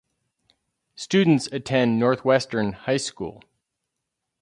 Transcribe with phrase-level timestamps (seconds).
[0.95, 3.43] Students attend Northwestern High School.